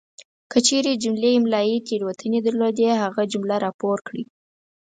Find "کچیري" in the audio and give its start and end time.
0.51-0.93